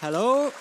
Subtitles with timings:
[0.00, 0.52] Hallo.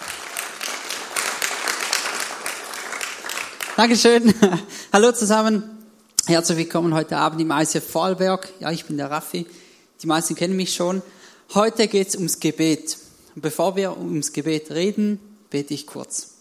[3.75, 4.33] Dankeschön.
[4.91, 5.86] Hallo zusammen.
[6.25, 8.52] Herzlich willkommen heute Abend im ICF Vorarlberg.
[8.60, 9.46] Ja, ich bin der Raffi.
[10.02, 11.04] Die meisten kennen mich schon.
[11.54, 12.97] Heute geht es ums Gebet.
[13.36, 15.19] Und bevor wir ums Gebet reden,
[15.51, 16.32] bete ich kurz.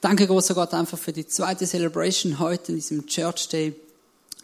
[0.00, 3.74] Danke, großer Gott, einfach für die zweite Celebration heute in diesem Church Day.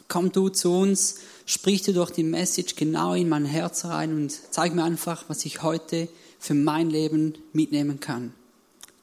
[0.09, 4.33] Komm du zu uns, sprich du durch die Message genau in mein Herz rein und
[4.51, 6.09] zeig mir einfach, was ich heute
[6.41, 8.33] für mein Leben mitnehmen kann.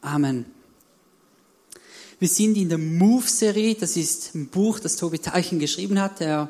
[0.01, 0.45] Amen.
[2.19, 6.19] Wir sind in der Move-Serie, das ist ein Buch, das Tobi Teichen geschrieben hat.
[6.19, 6.49] Der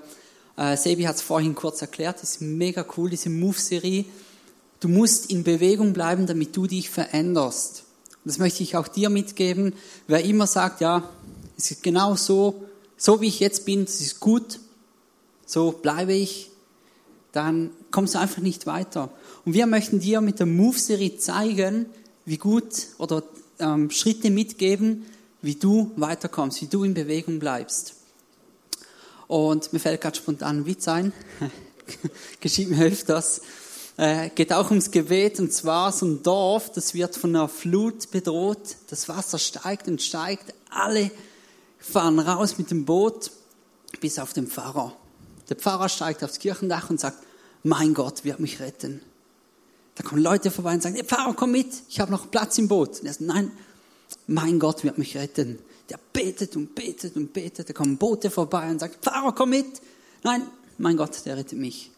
[0.56, 4.06] äh, Sebi hat es vorhin kurz erklärt, das ist mega cool, diese Move-Serie.
[4.80, 7.84] Du musst in Bewegung bleiben, damit du dich veränderst.
[8.10, 9.74] Und das möchte ich auch dir mitgeben.
[10.08, 11.10] Wer immer sagt, ja,
[11.58, 12.64] es ist genau so,
[12.96, 14.60] so wie ich jetzt bin, das ist gut,
[15.46, 16.50] so bleibe ich,
[17.34, 19.10] dann kommst du einfach nicht weiter.
[19.48, 21.86] Und wir möchten dir mit der Move-Serie zeigen,
[22.26, 23.24] wie gut oder
[23.60, 25.06] ähm, Schritte mitgeben,
[25.42, 27.94] wie du weiterkommst, wie du in Bewegung bleibst.
[29.30, 31.14] Und mir fällt gerade spontan ein Witz ein.
[32.42, 33.40] Geschieht mir öfters.
[33.96, 38.12] Äh, geht auch ums Gebet und zwar so ein Dorf, das wird von einer Flut
[38.12, 38.76] bedroht.
[38.90, 40.54] Das Wasser steigt und steigt.
[40.70, 41.10] Alle
[41.80, 43.32] fahren raus mit dem Boot
[44.02, 44.94] bis auf den Pfarrer.
[45.48, 47.20] Der Pfarrer steigt aufs Kirchendach und sagt,
[47.64, 49.00] mein Gott wird mich retten.
[49.98, 52.68] Da kommen Leute vorbei und sagen, hey, Pfarrer, komm mit, ich habe noch Platz im
[52.68, 53.00] Boot.
[53.00, 53.52] Und er sagt, nein,
[54.28, 55.58] mein Gott wird mich retten.
[55.90, 57.70] Der betet und betet und betet.
[57.70, 59.82] Da kommen Boote vorbei und sagt, Pfarrer, komm mit.
[60.24, 60.44] Nein,
[60.78, 61.90] mein Gott, der rettet mich.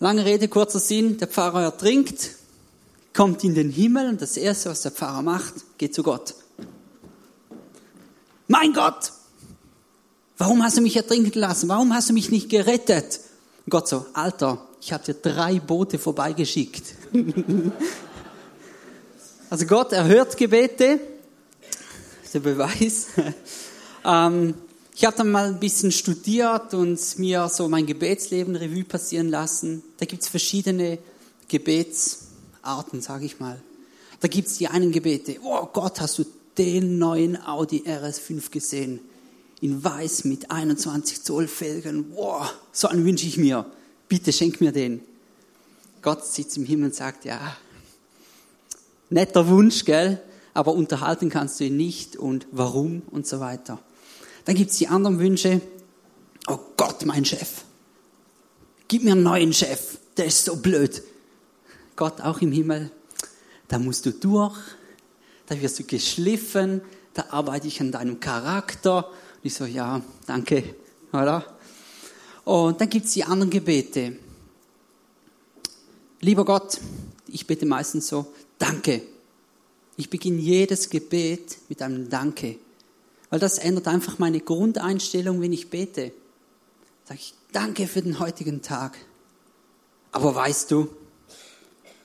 [0.00, 2.30] Lange Rede, kurzer Sinn, der Pfarrer ertrinkt,
[3.12, 6.36] kommt in den Himmel und das Erste, was der Pfarrer macht, geht zu Gott.
[8.46, 9.12] Mein Gott,
[10.38, 11.68] warum hast du mich ertrinken lassen?
[11.68, 13.20] Warum hast du mich nicht gerettet?
[13.66, 16.94] Und Gott so, Alter, ich habe dir drei Boote vorbeigeschickt.
[19.50, 21.00] also Gott erhört Gebete,
[22.32, 23.08] der Beweis.
[24.04, 24.54] ähm,
[24.94, 29.82] ich habe dann mal ein bisschen studiert und mir so mein Gebetsleben Revue passieren lassen.
[29.98, 30.98] Da gibt es verschiedene
[31.48, 33.60] Gebetsarten, sage ich mal.
[34.20, 36.24] Da gibt es die einen Gebete, oh Gott, hast du
[36.56, 39.00] den neuen Audi RS5 gesehen?
[39.60, 42.12] In weiß mit 21 Zoll Felgen.
[42.14, 43.66] Wow, so einen wünsche ich mir
[44.08, 45.02] bitte schenk mir den.
[46.02, 47.56] Gott sitzt im Himmel und sagt, ja,
[49.10, 50.22] netter Wunsch, gell?
[50.54, 53.78] Aber unterhalten kannst du ihn nicht und warum und so weiter.
[54.44, 55.60] Dann gibt es die anderen Wünsche.
[56.46, 57.64] Oh Gott, mein Chef.
[58.88, 59.98] Gib mir einen neuen Chef.
[60.16, 61.02] Der ist so blöd.
[61.94, 62.90] Gott auch im Himmel.
[63.68, 64.56] Da musst du durch.
[65.46, 66.80] Da wirst du geschliffen.
[67.12, 69.08] Da arbeite ich an deinem Charakter.
[69.08, 70.74] Und ich so, ja, danke.
[71.12, 71.57] Oder?
[72.48, 74.16] Und dann gibt es die anderen Gebete.
[76.20, 76.80] Lieber Gott,
[77.26, 79.02] ich bete meistens so, danke.
[79.98, 82.56] Ich beginne jedes Gebet mit einem Danke.
[83.28, 86.10] Weil das ändert einfach meine Grundeinstellung, wenn ich bete.
[87.04, 88.96] Sag ich, danke für den heutigen Tag.
[90.12, 90.88] Aber weißt du,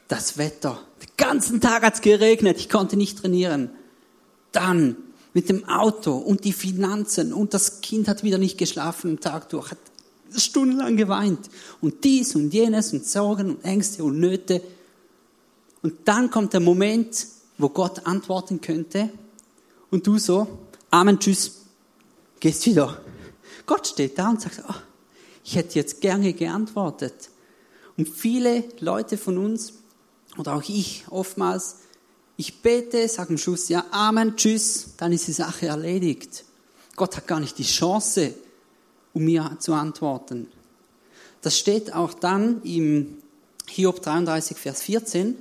[0.09, 3.69] das Wetter, den ganzen Tag hat es geregnet, ich konnte nicht trainieren.
[4.51, 4.97] Dann
[5.33, 9.47] mit dem Auto und die Finanzen und das Kind hat wieder nicht geschlafen am Tag
[9.47, 9.79] durch, hat
[10.39, 11.49] stundenlang geweint
[11.81, 14.61] und dies und jenes und Sorgen und Ängste und Nöte.
[15.81, 17.27] Und dann kommt der Moment,
[17.57, 19.09] wo Gott antworten könnte
[19.91, 20.47] und du so,
[20.89, 21.61] Amen, tschüss,
[22.39, 23.01] gehst wieder.
[23.65, 24.75] Gott steht da und sagt, oh,
[25.43, 27.29] ich hätte jetzt gerne geantwortet.
[27.97, 29.73] Und viele Leute von uns,
[30.37, 31.77] oder auch ich oftmals,
[32.37, 36.45] ich bete, sage am Schluss, ja, Amen, tschüss, dann ist die Sache erledigt.
[36.95, 38.33] Gott hat gar nicht die Chance,
[39.13, 40.47] um mir zu antworten.
[41.41, 43.17] Das steht auch dann im
[43.67, 45.35] Hiob 33, Vers 14.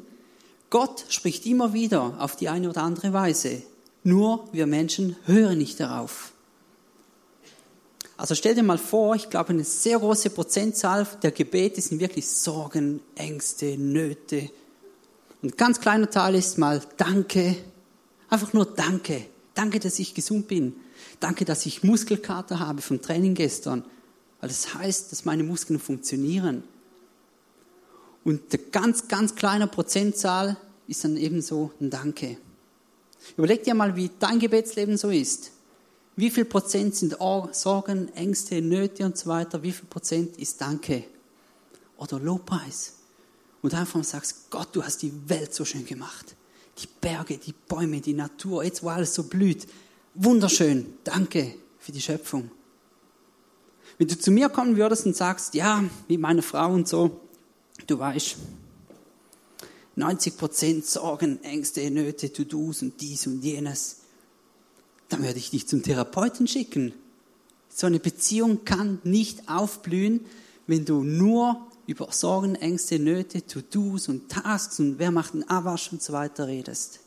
[0.70, 3.62] Gott spricht immer wieder auf die eine oder andere Weise.
[4.04, 6.32] Nur wir Menschen hören nicht darauf.
[8.16, 12.28] Also stell dir mal vor, ich glaube, eine sehr große Prozentzahl der Gebete sind wirklich
[12.28, 14.50] Sorgen, Ängste, Nöte.
[15.42, 17.56] Und ein ganz kleiner Teil ist mal Danke.
[18.28, 19.26] Einfach nur Danke.
[19.54, 20.74] Danke, dass ich gesund bin.
[21.20, 23.84] Danke, dass ich Muskelkater habe vom Training gestern,
[24.40, 26.64] weil das heißt, dass meine Muskeln funktionieren.
[28.24, 30.56] Und der ganz, ganz kleine Prozentzahl
[30.86, 32.36] ist dann ebenso ein Danke.
[33.36, 35.52] Überleg dir mal, wie dein Gebetsleben so ist.
[36.16, 37.16] Wie viel Prozent sind
[37.52, 39.62] Sorgen, Ängste, Nöte und so weiter?
[39.62, 41.04] Wie viel Prozent ist Danke?
[41.96, 42.94] Oder Lobpreis?
[43.62, 46.34] Und einfach sagst, Gott, du hast die Welt so schön gemacht.
[46.78, 49.66] Die Berge, die Bäume, die Natur, jetzt wo alles so blüht.
[50.14, 52.50] Wunderschön, danke für die Schöpfung.
[53.96, 57.20] Wenn du zu mir kommen würdest und sagst, ja, wie meine Frau und so,
[57.86, 58.36] du weißt,
[59.96, 64.00] 90 Prozent Sorgen, Ängste, Nöte, To-Dos und dies und jenes,
[65.08, 66.92] dann würde ich dich zum Therapeuten schicken.
[67.68, 70.20] So eine Beziehung kann nicht aufblühen,
[70.66, 75.90] wenn du nur über Sorgen, Ängste, Nöte, To-Dos und Tasks und wer macht den Abwasch
[75.90, 77.01] und so weiter redest.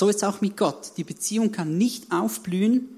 [0.00, 0.92] So ist es auch mit Gott.
[0.96, 2.88] Die Beziehung kann nicht aufblühen,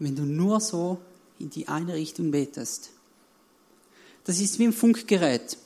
[0.00, 0.98] wenn du nur so
[1.38, 2.90] in die eine Richtung betest.
[4.24, 5.56] Das ist wie ein Funkgerät.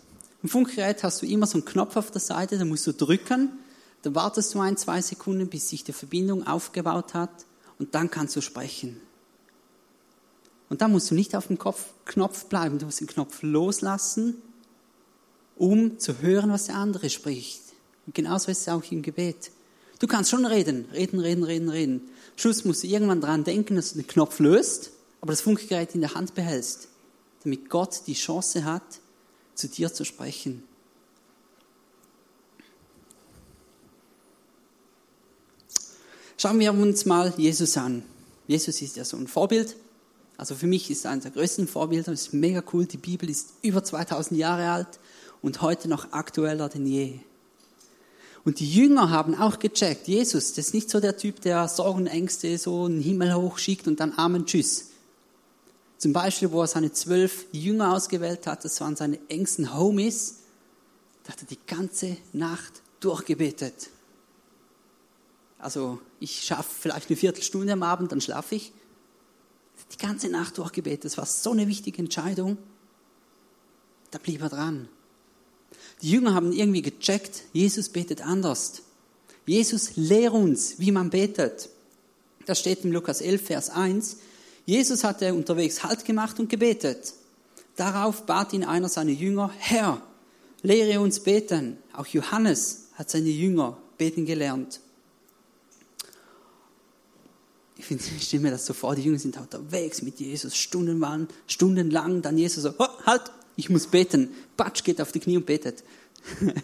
[0.43, 3.53] Im Funkgerät hast du immer so einen Knopf auf der Seite, da musst du drücken,
[4.03, 7.47] dann wartest du ein, zwei Sekunden, bis sich die Verbindung aufgebaut hat
[7.79, 9.00] und dann kannst du sprechen.
[10.69, 14.43] Und dann musst du nicht auf dem Kopf, Knopf bleiben, du musst den Knopf loslassen,
[15.56, 17.62] um zu hören, was der andere spricht.
[18.05, 19.53] Und genauso ist es auch im Gebet.
[20.00, 22.00] Du kannst schon reden, reden, reden, reden, reden.
[22.35, 26.00] Schluss musst du irgendwann dran denken, dass du den Knopf löst, aber das Funkgerät in
[26.00, 26.88] der Hand behältst,
[27.44, 28.82] damit Gott die Chance hat,
[29.55, 30.62] zu dir zu sprechen.
[36.38, 38.02] Schauen wir uns mal Jesus an.
[38.49, 39.76] Jesus ist ja so ein Vorbild.
[40.38, 42.12] Also für mich ist er eines der größten Vorbilder.
[42.12, 42.87] Ist mega cool.
[42.87, 44.99] Die Bibel ist über 2000 Jahre alt
[45.43, 47.20] und heute noch aktueller denn je.
[48.45, 52.07] Und die Jünger haben auch gecheckt, Jesus, das ist nicht so der Typ, der Sorgen,
[52.07, 54.91] Ängste so in den Himmel hochschickt und dann Amen, Tschüss.
[55.99, 60.39] Zum Beispiel, wo er seine zwölf Jünger ausgewählt hat, das waren seine engsten Homies,
[61.25, 63.91] da hat er die ganze Nacht durchgebetet.
[65.59, 68.73] Also ich schaffe vielleicht eine Viertelstunde am Abend, dann schlafe ich.
[69.93, 72.57] Die ganze Nacht durchgebetet, das war so eine wichtige Entscheidung.
[74.11, 74.89] Da blieb er dran.
[76.02, 78.82] Die Jünger haben irgendwie gecheckt, Jesus betet anders.
[79.47, 81.69] Jesus lehrt uns, wie man betet.
[82.47, 84.17] Das steht in Lukas 11, Vers 1.
[84.64, 87.14] Jesus hatte unterwegs Halt gemacht und gebetet.
[87.76, 90.02] Darauf bat ihn einer seiner Jünger, Herr,
[90.62, 91.79] lehre uns beten.
[91.93, 94.81] Auch Johannes hat seine Jünger beten gelernt.
[97.76, 101.29] Ich finde, ich stelle mir das so vor, die Jünger sind unterwegs mit Jesus, stundenlang,
[101.47, 103.23] stundenlang, dann Jesus so, oh, halt,
[103.56, 104.31] ich muss beten.
[104.56, 105.85] Batsch, geht auf die Knie und betet.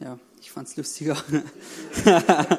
[0.00, 1.16] ja, ich fand es lustiger.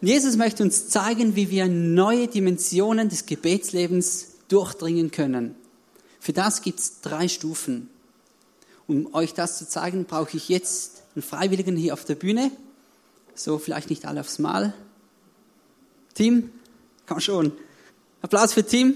[0.00, 5.54] Jesus möchte uns zeigen, wie wir neue Dimensionen des Gebetslebens durchdringen können.
[6.20, 7.90] Für das gibt es drei Stufen.
[8.86, 12.50] Um euch das zu zeigen, brauche ich jetzt einen Freiwilligen hier auf der Bühne.
[13.34, 14.74] So, vielleicht nicht alle aufs Mal.
[16.14, 16.50] Tim,
[17.06, 17.52] komm schon.
[18.22, 18.94] Applaus für Tim.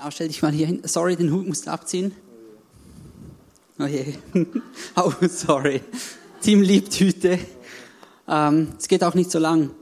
[0.00, 0.80] Genau, stell dich mal hier hin.
[0.84, 2.14] Sorry, den Hut musst du abziehen.
[3.78, 4.14] Oh je.
[4.96, 5.82] Oh, sorry.
[6.40, 7.38] Team liebt Hüte.
[8.26, 9.72] Ähm, es geht auch nicht so lang.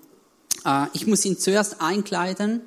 [0.65, 2.63] Äh, ich muss ihn zuerst einkleiden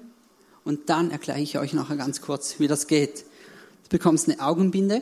[0.63, 3.25] und dann erkläre ich euch nachher ganz kurz, wie das geht.
[3.83, 5.01] Du bekommst eine Augenbinde.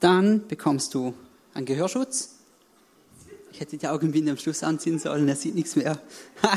[0.00, 1.14] Dann bekommst du
[1.54, 2.30] einen Gehörschutz.
[3.52, 6.00] Ich hätte die Augenbinde am Schluss anziehen sollen, er sieht nichts mehr.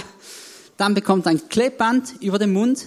[0.77, 2.85] Dann bekommt ein Klebband über den Mund.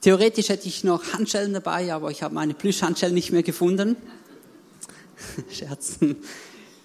[0.00, 3.96] Theoretisch hätte ich noch Handschellen dabei, aber ich habe meine Plüschhandschellen nicht mehr gefunden.
[5.50, 6.16] Scherzen.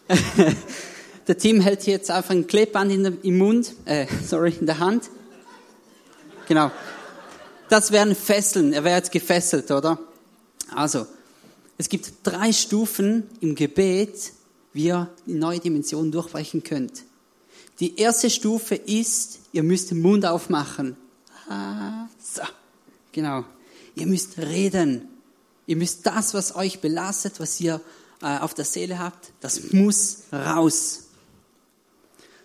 [1.28, 4.80] der Tim hält jetzt einfach ein Klebband in der, im Mund, äh, sorry, in der
[4.80, 5.10] Hand.
[6.48, 6.72] Genau.
[7.70, 8.74] Das wären Fesseln.
[8.74, 9.98] Er wäre jetzt gefesselt, oder?
[10.74, 11.06] Also,
[11.78, 14.34] es gibt drei Stufen im Gebet,
[14.74, 17.04] ihr die neue Dimension durchbrechen könnt.
[17.80, 20.96] Die erste Stufe ist, ihr müsst den Mund aufmachen.
[21.50, 22.44] Ah, so.
[23.12, 23.44] Genau.
[23.96, 25.08] Ihr müsst reden.
[25.66, 27.82] Ihr müsst das, was euch belastet, was ihr
[28.22, 31.06] äh, auf der Seele habt, das muss raus.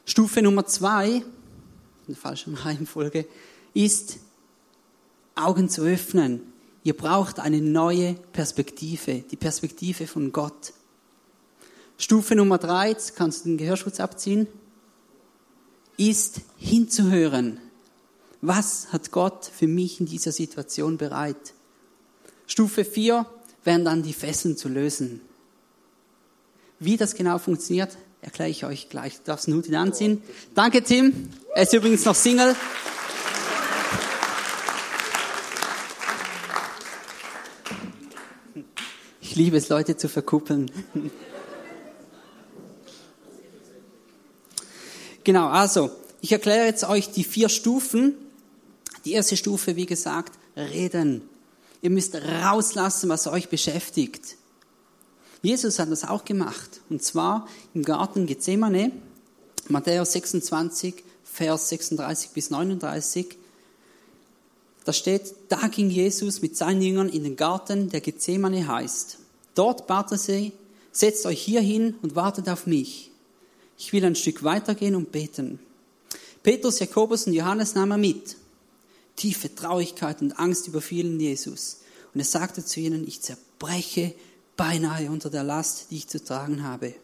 [0.06, 1.24] Stufe Nummer zwei, in
[2.08, 3.26] der falschen Reihenfolge,
[3.74, 4.18] ist
[5.34, 6.40] Augen zu öffnen.
[6.82, 10.72] Ihr braucht eine neue Perspektive, die Perspektive von Gott.
[11.98, 14.46] Stufe Nummer drei, jetzt kannst du den Gehörschutz abziehen,
[15.96, 17.58] ist hinzuhören.
[18.42, 21.54] Was hat Gott für mich in dieser Situation bereit?
[22.46, 23.26] Stufe 4
[23.64, 25.20] wären dann die Fesseln zu lösen.
[26.78, 29.16] Wie das genau funktioniert, erkläre ich euch gleich.
[29.16, 30.22] Du darfst einen Hut anziehen.
[30.54, 31.30] Danke, Tim.
[31.54, 32.54] Er ist übrigens noch Single.
[39.20, 40.70] Ich liebe es, Leute zu verkuppeln.
[45.26, 45.90] Genau, also,
[46.20, 48.14] ich erkläre jetzt euch die vier Stufen,
[49.04, 51.20] die erste Stufe, wie gesagt, reden.
[51.82, 54.36] Ihr müsst rauslassen, was euch beschäftigt.
[55.42, 56.80] Jesus hat das auch gemacht.
[56.90, 58.92] Und zwar im Garten Gethsemane,
[59.66, 63.36] Matthäus 26, Vers 36 bis 39.
[64.84, 69.18] Da steht, da ging Jesus mit seinen Jüngern in den Garten, der Gethsemane heißt.
[69.56, 70.52] Dort bat er sie,
[70.92, 73.10] setzt euch hier hin und wartet auf mich.
[73.78, 75.58] Ich will ein Stück weitergehen und beten.
[76.42, 78.36] Petrus, Jakobus und Johannes nahm er mit.
[79.16, 81.80] Tiefe Traurigkeit und Angst überfielen Jesus.
[82.14, 84.14] Und er sagte zu ihnen, ich zerbreche
[84.56, 86.94] beinahe unter der Last, die ich zu tragen habe.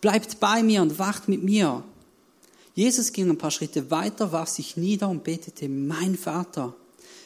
[0.00, 1.82] Bleibt bei mir und wacht mit mir.
[2.74, 6.74] Jesus ging ein paar Schritte weiter, warf sich nieder und betete, mein Vater,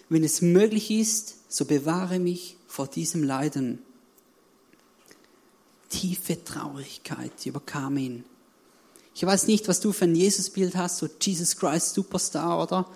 [0.09, 3.81] wenn es möglich ist, so bewahre mich vor diesem Leiden.
[5.89, 8.25] Tiefe Traurigkeit überkam ihn.
[9.15, 12.87] Ich weiß nicht, was du für ein Jesusbild hast, so Jesus Christ Superstar oder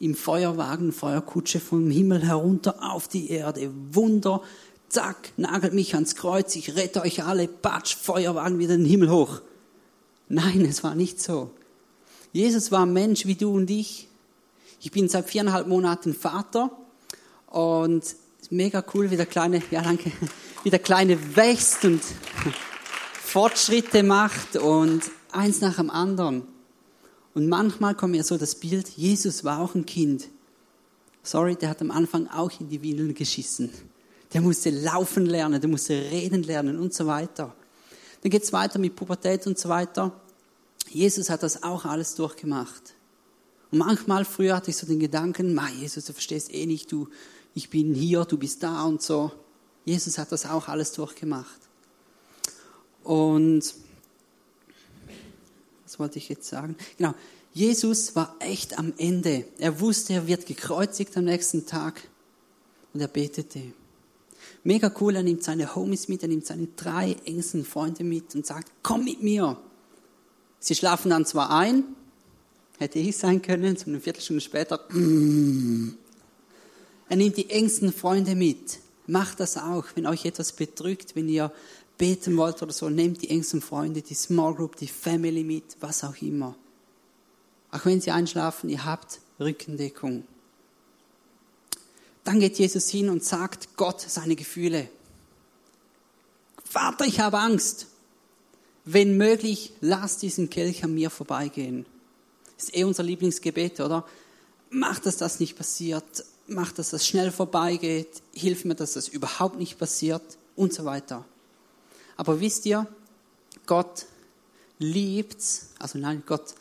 [0.00, 3.70] im Feuerwagen, Feuerkutsche vom Himmel herunter auf die Erde.
[3.92, 4.42] Wunder,
[4.88, 9.10] zack, nagelt mich ans Kreuz, ich rette euch alle, patsch, Feuerwagen wieder in den Himmel
[9.10, 9.40] hoch.
[10.28, 11.50] Nein, es war nicht so.
[12.32, 14.08] Jesus war ein Mensch wie du und ich.
[14.80, 16.70] Ich bin seit viereinhalb Monaten Vater
[17.46, 18.02] und
[18.50, 20.12] mega cool, wie der Kleine, ja danke,
[20.62, 22.02] wie der Kleine wächst und
[23.22, 25.02] Fortschritte macht und
[25.34, 26.42] eins nach dem anderen.
[27.34, 30.28] Und manchmal kommt mir so das Bild, Jesus war auch ein Kind.
[31.22, 33.70] Sorry, der hat am Anfang auch in die Windeln geschissen.
[34.32, 37.54] Der musste laufen lernen, der musste reden lernen und so weiter.
[38.22, 40.12] Dann geht es weiter mit Pubertät und so weiter.
[40.88, 42.94] Jesus hat das auch alles durchgemacht.
[43.70, 47.08] Und manchmal früher hatte ich so den Gedanken, Ma, Jesus, du verstehst eh nicht, du,
[47.54, 49.32] ich bin hier, du bist da und so.
[49.84, 51.60] Jesus hat das auch alles durchgemacht.
[53.02, 53.74] Und
[55.94, 56.74] was wollte ich jetzt sagen?
[56.98, 57.14] Genau,
[57.52, 59.44] Jesus war echt am Ende.
[59.58, 62.02] Er wusste, er wird gekreuzigt am nächsten Tag
[62.92, 63.60] und er betete.
[64.64, 68.44] Mega cool, er nimmt seine Homies mit, er nimmt seine drei engsten Freunde mit und
[68.44, 69.56] sagt, komm mit mir.
[70.58, 71.84] Sie schlafen dann zwar ein,
[72.78, 74.80] hätte ich sein können, so eine Viertelstunde später.
[77.08, 78.80] Er nimmt die engsten Freunde mit.
[79.06, 81.52] Macht das auch, wenn euch etwas bedrückt, wenn ihr
[81.98, 86.04] beten wollt oder so, nehmt die engsten Freunde, die Small Group, die Family mit, was
[86.04, 86.56] auch immer.
[87.70, 90.24] Auch wenn sie einschlafen, ihr habt Rückendeckung.
[92.24, 94.88] Dann geht Jesus hin und sagt Gott seine Gefühle.
[96.64, 97.88] Vater, ich habe Angst.
[98.84, 101.86] Wenn möglich, lass diesen Kelch an mir vorbeigehen.
[102.56, 104.06] Ist eh unser Lieblingsgebet, oder?
[104.70, 106.24] Mach, dass das nicht passiert.
[106.46, 108.22] Mach, dass das schnell vorbeigeht.
[108.32, 110.22] Hilf mir, dass das überhaupt nicht passiert
[110.56, 111.24] und so weiter.
[112.16, 112.86] Aber wisst ihr,
[113.66, 114.06] Gott
[114.78, 116.54] liebt's, also nein, Gott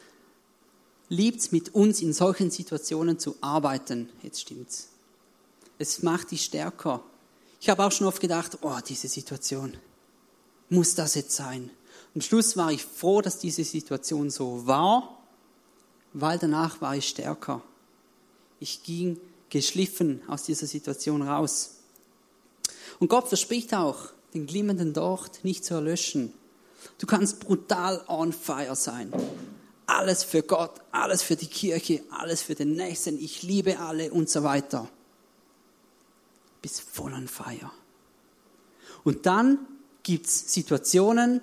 [1.10, 4.10] liebt's mit uns in solchen Situationen zu arbeiten.
[4.22, 4.90] Jetzt stimmt's.
[5.78, 7.04] Es macht dich stärker.
[7.60, 9.78] Ich habe auch schon oft gedacht, oh, diese Situation,
[10.70, 11.70] muss das jetzt sein?
[12.16, 15.18] Am Schluss war ich froh, dass diese Situation so war,
[16.14, 17.62] weil danach war ich stärker.
[18.60, 19.20] Ich ging
[19.50, 21.76] geschliffen aus dieser Situation raus.
[23.00, 26.34] Und Gott verspricht auch, den glimmenden Docht nicht zu erlöschen.
[26.98, 29.12] Du kannst brutal on fire sein.
[29.86, 33.18] Alles für Gott, alles für die Kirche, alles für den Nächsten.
[33.20, 34.90] Ich liebe alle und so weiter.
[36.62, 37.72] Bist voll on fire.
[39.04, 39.60] Und dann
[40.04, 41.42] gibt es Situationen,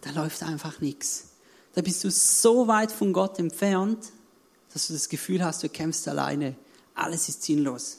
[0.00, 1.28] da läuft einfach nichts.
[1.74, 4.12] Da bist du so weit von Gott entfernt,
[4.72, 6.56] dass du das Gefühl hast, du kämpfst alleine.
[6.94, 7.98] Alles ist sinnlos.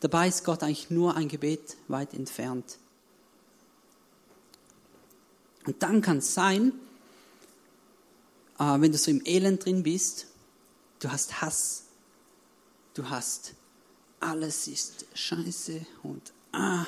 [0.00, 2.78] Dabei ist Gott eigentlich nur ein Gebet weit entfernt.
[5.66, 6.72] Und dann kann es sein,
[8.58, 10.26] äh, wenn du so im Elend drin bist,
[11.00, 11.84] du hast Hass,
[12.94, 13.54] du hast
[14.20, 16.86] alles ist scheiße und ah,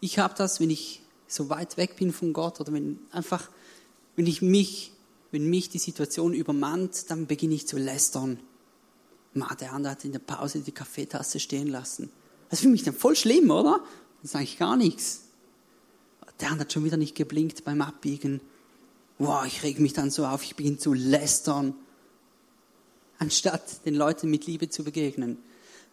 [0.00, 3.48] ich habe das, wenn ich so weit weg bin von Gott oder wenn einfach,
[4.16, 4.92] wenn ich mich,
[5.30, 8.40] wenn mich die Situation übermannt, dann beginne ich zu lästern.
[9.32, 12.10] Ma, der andere hat in der Pause die Kaffeetasse stehen lassen.
[12.48, 13.80] Das für mich dann voll schlimm, oder?
[14.22, 15.22] Dann sage ich gar nichts.
[16.40, 18.40] Der andere hat schon wieder nicht geblinkt beim Abbiegen.
[19.18, 21.74] Wow, ich reg mich dann so auf, ich beginne zu lästern,
[23.18, 25.36] anstatt den Leuten mit Liebe zu begegnen.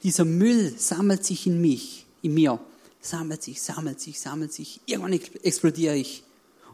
[0.04, 2.60] Dieser Müll sammelt sich in mich, in mir,
[3.01, 4.80] sammelt sich, sammelt sich, sammelt sich.
[4.86, 6.24] Irgendwann explodiere ich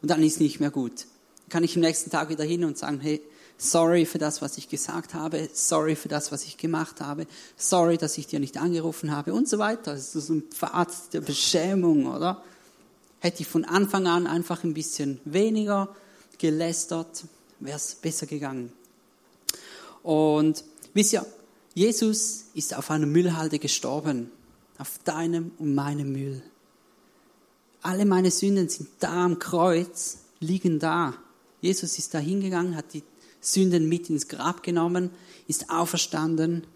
[0.01, 1.07] und dann ist nicht mehr gut.
[1.39, 3.21] Dann kann ich am nächsten Tag wieder hin und sagen, hey,
[3.57, 7.25] sorry für das, was ich gesagt habe, sorry für das, was ich gemacht habe,
[7.57, 9.93] sorry, dass ich dir nicht angerufen habe und so weiter.
[9.93, 12.43] Das ist so ein Pfad der Beschämung, oder?
[13.23, 15.95] Hätte ich von Anfang an einfach ein bisschen weniger
[16.39, 17.23] gelästert,
[17.61, 18.73] wäre es besser gegangen.
[20.01, 20.61] Und
[20.93, 21.25] wisst ihr,
[21.73, 24.29] Jesus ist auf einer Müllhalde gestorben,
[24.77, 26.43] auf deinem und meinem Müll.
[27.81, 31.13] Alle meine Sünden sind da am Kreuz, liegen da.
[31.61, 33.03] Jesus ist da hingegangen, hat die
[33.39, 35.11] Sünden mit ins Grab genommen,
[35.47, 36.67] ist auferstanden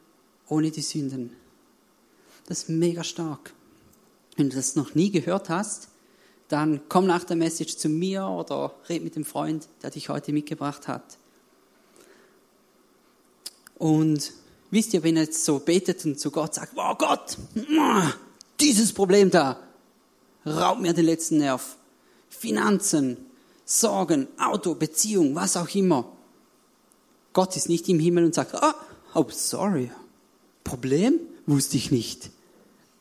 [0.47, 1.31] ohne die Sünden.
[2.45, 3.53] Das ist mega stark.
[4.37, 5.89] Wenn du das noch nie gehört hast,
[6.47, 10.31] dann komm nach der Message zu mir oder red mit dem Freund, der dich heute
[10.31, 11.17] mitgebracht hat.
[13.77, 14.33] Und
[14.71, 17.37] wisst ihr, wenn ihr jetzt so betet und zu Gott sagt, wow Gott,
[18.59, 19.59] dieses Problem da,
[20.45, 21.77] raubt mir den letzten Nerv.
[22.29, 23.17] Finanzen,
[23.65, 26.11] Sorgen, Auto, Beziehung, was auch immer.
[27.33, 28.75] Gott ist nicht im Himmel und sagt, ah,
[29.13, 29.91] oh, sorry,
[30.63, 31.19] Problem?
[31.45, 32.29] Wusste ich nicht.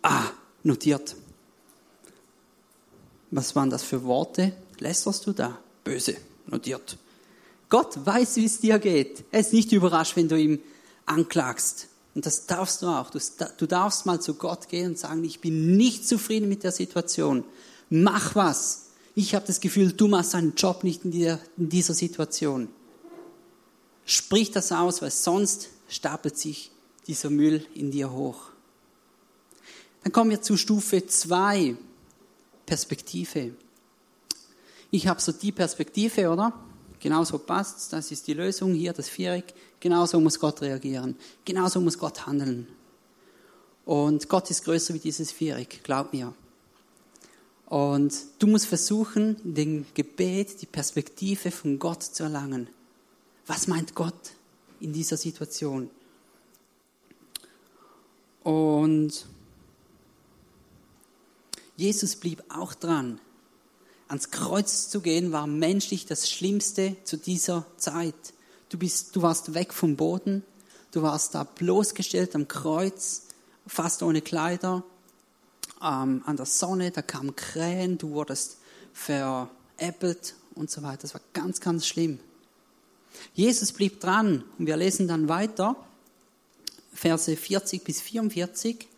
[0.02, 0.30] Ah,
[0.62, 1.16] notiert.
[3.36, 4.52] Was waren das für Worte?
[4.78, 5.58] Lästerst du da?
[5.84, 6.16] Böse,
[6.46, 6.96] notiert.
[7.68, 9.24] Gott weiß, wie es dir geht.
[9.30, 10.58] Er ist nicht überrascht, wenn du ihm
[11.04, 11.88] anklagst.
[12.14, 13.10] Und das darfst du auch.
[13.10, 17.44] Du darfst mal zu Gott gehen und sagen, ich bin nicht zufrieden mit der Situation.
[17.90, 18.86] Mach was.
[19.14, 22.68] Ich habe das Gefühl, du machst deinen Job nicht in dieser, in dieser Situation.
[24.06, 26.70] Sprich das aus, weil sonst stapelt sich
[27.06, 28.44] dieser Müll in dir hoch.
[30.04, 31.76] Dann kommen wir zu Stufe 2,
[32.66, 33.52] Perspektive.
[34.90, 36.52] Ich habe so die Perspektive, oder?
[37.00, 39.54] Genauso passt das ist die Lösung hier, das Viereck.
[39.80, 41.16] Genauso muss Gott reagieren.
[41.44, 42.66] Genauso muss Gott handeln.
[43.84, 46.34] Und Gott ist größer wie dieses Viereck, glaub mir.
[47.66, 52.68] Und du musst versuchen, in dem Gebet die Perspektive von Gott zu erlangen.
[53.46, 54.32] Was meint Gott
[54.80, 55.90] in dieser Situation?
[58.42, 59.26] Und
[61.76, 63.20] Jesus blieb auch dran.
[64.08, 68.14] Ans Kreuz zu gehen war menschlich das Schlimmste zu dieser Zeit.
[68.68, 70.42] Du, bist, du warst weg vom Boden,
[70.92, 73.22] du warst da bloßgestellt am Kreuz,
[73.66, 74.84] fast ohne Kleider,
[75.82, 78.58] ähm, an der Sonne, da kamen Krähen, du wurdest
[78.92, 81.02] veräppelt und so weiter.
[81.02, 82.18] Das war ganz, ganz schlimm.
[83.34, 85.76] Jesus blieb dran und wir lesen dann weiter,
[86.92, 88.88] Verse 40 bis 44.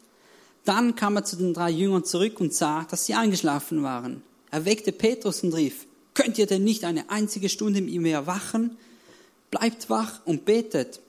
[0.69, 4.21] Dann kam er zu den drei Jüngern zurück und sah, dass sie eingeschlafen waren.
[4.51, 8.77] Er weckte Petrus und rief, könnt ihr denn nicht eine einzige Stunde mit mir wachen?
[9.51, 11.01] Bleibt wach und betet,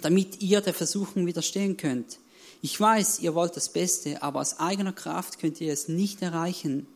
[0.00, 2.18] damit ihr der Versuchung widerstehen könnt.
[2.62, 6.86] Ich weiß, ihr wollt das Beste, aber aus eigener Kraft könnt ihr es nicht erreichen.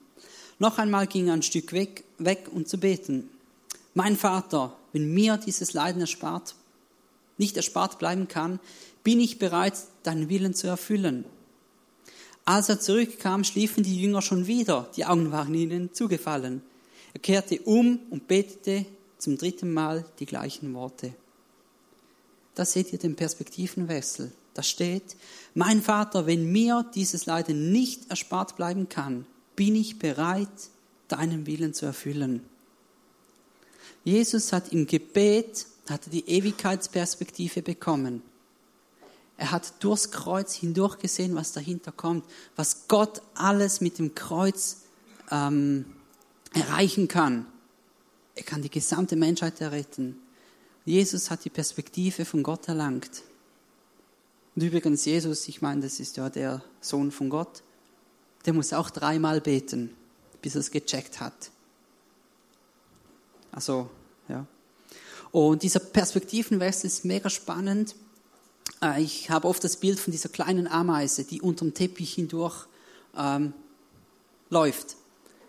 [0.58, 3.28] Noch einmal ging er ein Stück weg, weg um zu beten.
[3.92, 6.54] Mein Vater, wenn mir dieses Leiden erspart,
[7.36, 8.60] nicht erspart bleiben kann,
[9.04, 11.26] bin ich bereit, deinen Willen zu erfüllen.
[12.48, 16.62] Als er zurückkam, schliefen die Jünger schon wieder, die Augen waren ihnen zugefallen.
[17.12, 18.86] Er kehrte um und betete
[19.18, 21.12] zum dritten Mal die gleichen Worte.
[22.54, 24.32] Da seht ihr den Perspektivenwechsel.
[24.54, 25.14] Da steht,
[25.52, 30.48] mein Vater, wenn mir dieses Leiden nicht erspart bleiben kann, bin ich bereit,
[31.08, 32.40] deinen Willen zu erfüllen.
[34.04, 38.22] Jesus hat im Gebet hat die Ewigkeitsperspektive bekommen.
[39.38, 42.24] Er hat durchs Kreuz hindurch gesehen, was dahinter kommt,
[42.56, 44.82] was Gott alles mit dem Kreuz
[45.30, 45.86] ähm,
[46.52, 47.46] erreichen kann.
[48.34, 50.18] Er kann die gesamte Menschheit erretten.
[50.84, 53.22] Jesus hat die Perspektive von Gott erlangt.
[54.56, 57.62] Und übrigens, Jesus, ich meine, das ist ja der Sohn von Gott,
[58.44, 59.94] der muss auch dreimal beten,
[60.42, 61.52] bis er es gecheckt hat.
[63.52, 63.88] Also,
[64.28, 64.46] ja.
[65.30, 67.94] Und dieser Perspektivenwechsel ist mega spannend.
[68.82, 72.66] Äh, ich habe oft das Bild von dieser kleinen Ameise, die unterm Teppich hindurch
[73.16, 73.52] ähm,
[74.50, 74.96] läuft.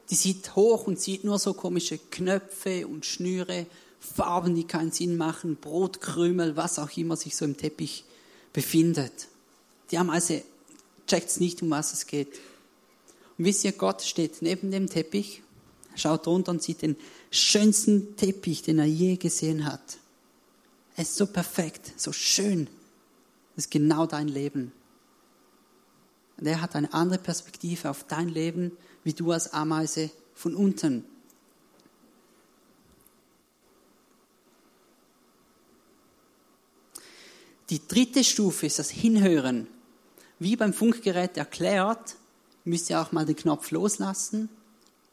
[0.10, 3.68] Die sieht hoch und sieht nur so komische Knöpfe und Schnüre,
[4.00, 8.06] Farben, die keinen Sinn machen, Brotkrümel, was auch immer sich so im Teppich
[8.54, 9.28] befindet.
[9.92, 10.44] Die Ameise
[11.06, 12.40] checkt es nicht, um was es geht.
[13.38, 15.44] Und wisst ihr, Gott steht neben dem Teppich,
[15.96, 16.96] schaut runter und sieht den
[17.30, 19.98] schönsten Teppich, den er je gesehen hat.
[20.96, 22.68] Er ist so perfekt, so schön.
[23.60, 24.72] Das ist genau dein Leben.
[26.38, 28.72] Und er hat eine andere Perspektive auf dein Leben,
[29.04, 31.04] wie du als Ameise von unten.
[37.70, 39.68] Die dritte Stufe ist das Hinhören.
[40.40, 42.16] Wie beim Funkgerät erklärt,
[42.64, 44.48] müsst ihr auch mal den Knopf loslassen,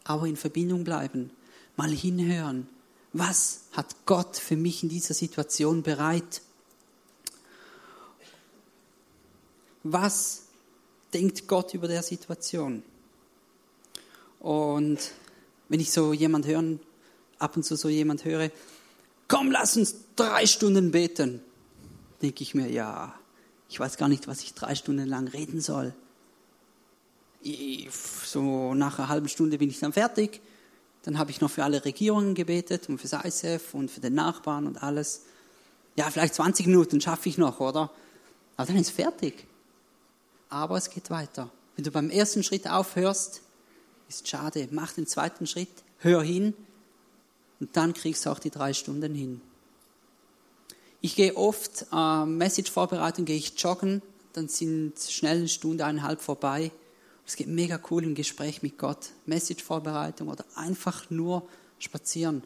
[0.04, 1.32] aber in Verbindung bleiben
[1.74, 2.68] mal hinhören.
[3.12, 6.42] Was hat Gott für mich in dieser Situation bereit?
[9.92, 10.42] Was
[11.12, 12.83] denkt Gott über der Situation?
[14.40, 14.99] Und
[15.68, 16.81] wenn ich so jemand hören,
[17.38, 18.51] ab und zu so jemand höre,
[19.29, 21.40] komm, lass uns drei Stunden beten,
[22.20, 23.14] denke ich mir, ja,
[23.68, 25.94] ich weiß gar nicht, was ich drei Stunden lang reden soll.
[28.25, 30.40] so nach einer halben Stunde bin ich dann fertig.
[31.03, 34.66] Dann habe ich noch für alle Regierungen gebetet und fürs ISF und für den Nachbarn
[34.66, 35.22] und alles.
[35.94, 37.92] Ja, vielleicht 20 Minuten schaffe ich noch, oder?
[38.57, 39.46] Aber dann ist fertig.
[40.48, 41.50] Aber es geht weiter.
[41.74, 43.42] Wenn du beim ersten Schritt aufhörst,
[44.09, 44.68] ist schade.
[44.70, 46.54] Mach den zweiten Schritt, hör hin
[47.61, 49.40] und dann kriegst du auch die drei Stunden hin.
[51.00, 56.70] Ich gehe oft, äh, Message-Vorbereitung, gehe ich joggen, dann sind schnell eine Stunde, eineinhalb vorbei.
[57.26, 59.11] Es geht mega cool im Gespräch mit Gott.
[59.26, 62.42] Message-Vorbereitung oder einfach nur spazieren.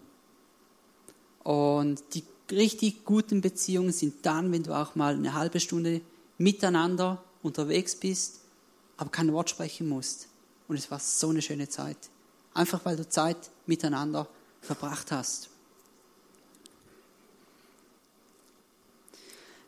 [1.42, 6.00] Und die richtig guten Beziehungen sind dann, wenn du auch mal eine halbe Stunde
[6.38, 8.40] miteinander unterwegs bist,
[8.96, 10.28] aber kein Wort sprechen musst.
[10.68, 11.96] Und es war so eine schöne Zeit.
[12.54, 14.28] Einfach weil du Zeit miteinander
[14.60, 15.50] verbracht hast.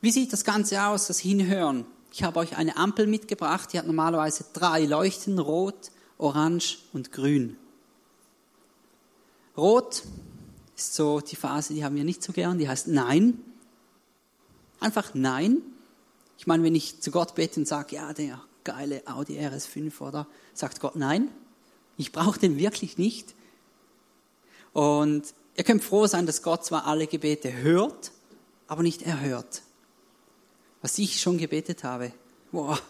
[0.00, 1.86] Wie sieht das Ganze aus, das Hinhören?
[2.12, 7.56] Ich habe euch eine Ampel mitgebracht, die hat normalerweise drei Leuchten, rot, orange und grün.
[9.56, 10.02] Rot
[10.76, 13.40] ist so die Phase, die haben wir nicht so gern, die heißt Nein.
[14.80, 15.58] Einfach Nein.
[16.42, 20.26] Ich meine, wenn ich zu Gott bete und sage, ja, der geile Audi RS5, oder?
[20.52, 21.28] Sagt Gott, nein,
[21.96, 23.34] ich brauche den wirklich nicht.
[24.74, 25.22] Und
[25.56, 28.12] ihr könnt froh sein, dass Gott zwar alle Gebete hört,
[28.66, 29.62] aber nicht erhört
[30.82, 32.12] was ich schon gebetet habe.
[32.50, 32.82] Wow.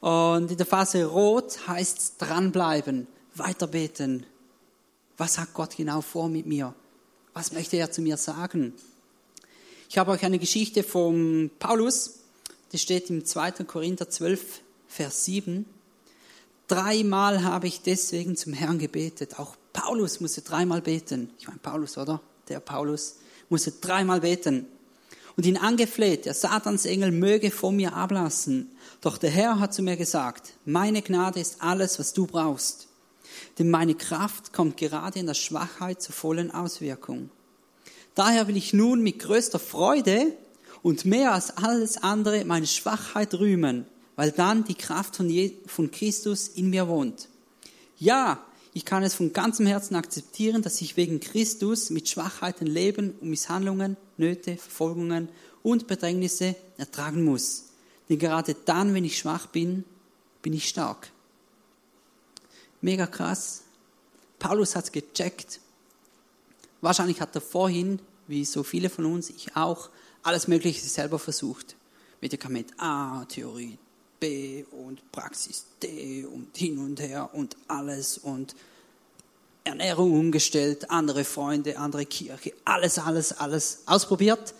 [0.00, 4.24] Und in der Phase Rot heißt es dranbleiben, weiterbeten.
[5.16, 6.74] Was hat Gott genau vor mit mir?
[7.34, 8.72] Was möchte er zu mir sagen?
[9.90, 12.18] Ich habe euch eine Geschichte von Paulus,
[12.72, 13.52] die steht im 2.
[13.64, 15.64] Korinther 12, Vers 7.
[16.66, 19.38] Dreimal habe ich deswegen zum Herrn gebetet.
[19.38, 21.30] Auch Paulus musste dreimal beten.
[21.38, 22.20] Ich meine Paulus, oder?
[22.50, 23.16] Der Paulus
[23.48, 24.66] musste dreimal beten
[25.38, 28.70] und ihn angefleht, der Satansengel möge von mir ablassen.
[29.00, 32.88] Doch der Herr hat zu mir gesagt, meine Gnade ist alles, was du brauchst.
[33.58, 37.30] Denn meine Kraft kommt gerade in der Schwachheit zur vollen Auswirkung.
[38.18, 40.36] Daher will ich nun mit größter Freude
[40.82, 46.68] und mehr als alles andere meine Schwachheit rühmen, weil dann die Kraft von, Christus in
[46.68, 47.28] mir wohnt.
[47.96, 53.14] Ja, ich kann es von ganzem Herzen akzeptieren, dass ich wegen Christus mit Schwachheiten leben
[53.20, 55.28] und Misshandlungen, Nöte, Verfolgungen
[55.62, 57.66] und Bedrängnisse ertragen muss.
[58.08, 59.84] Denn gerade dann, wenn ich schwach bin,
[60.42, 61.12] bin ich stark.
[62.80, 63.62] Mega krass.
[64.40, 65.60] Paulus hat es gecheckt.
[66.80, 69.90] Wahrscheinlich hat er vorhin, wie so viele von uns, ich auch,
[70.22, 71.76] alles Mögliche selber versucht.
[72.20, 73.78] Medikament A, Theorie
[74.20, 78.54] B und Praxis D und hin und her und alles und
[79.64, 84.54] Ernährung umgestellt, andere Freunde, andere Kirche, alles, alles, alles ausprobiert.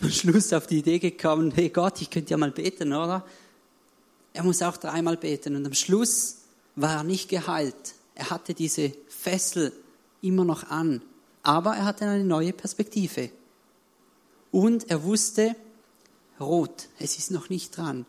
[0.00, 3.24] Am Schluss auf die Idee gekommen, hey Gott, ich könnte ja mal beten, oder?
[4.32, 6.38] Er muss auch dreimal beten und am Schluss
[6.74, 7.94] war er nicht geheilt.
[8.14, 9.72] Er hatte diese Fessel
[10.22, 11.02] immer noch an,
[11.42, 13.30] aber er hatte eine neue Perspektive.
[14.50, 15.56] Und er wusste,
[16.38, 18.06] rot, es ist noch nicht dran.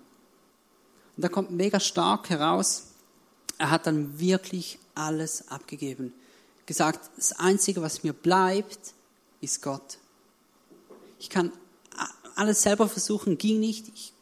[1.16, 2.88] Und da kommt mega stark heraus,
[3.58, 6.14] er hat dann wirklich alles abgegeben.
[6.66, 8.94] Gesagt, das Einzige, was mir bleibt,
[9.42, 9.98] ist Gott.
[11.20, 11.52] Ich kann
[12.36, 13.88] alles selber versuchen, ging nicht.
[13.90, 14.14] Ich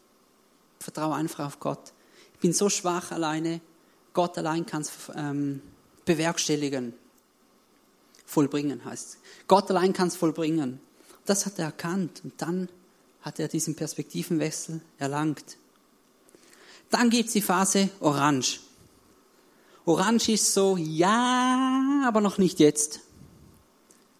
[0.80, 1.92] vertraue einfach auf Gott.
[2.34, 3.60] Ich bin so schwach alleine.
[4.12, 5.62] Gott allein kann es ähm,
[6.04, 6.94] bewerkstelligen.
[8.32, 9.18] Vollbringen heißt.
[9.46, 10.80] Gott allein kann es vollbringen.
[11.26, 12.70] Das hat er erkannt und dann
[13.20, 15.58] hat er diesen Perspektivenwechsel erlangt.
[16.90, 18.60] Dann gibt es die Phase Orange.
[19.84, 23.00] Orange ist so, ja, aber noch nicht jetzt.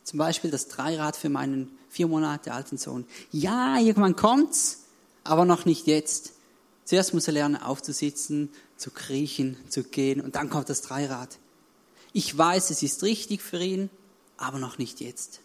[0.05, 3.07] Zum Beispiel das Dreirad für meinen vier Monate alten Sohn.
[3.31, 4.81] Ja, irgendwann kommt's,
[5.25, 6.33] aber noch nicht jetzt.
[6.85, 11.38] Zuerst muss er lernen, aufzusitzen, zu kriechen, zu gehen und dann kommt das Dreirad.
[12.12, 13.88] Ich weiß, es ist richtig für ihn,
[14.37, 15.40] aber noch nicht jetzt.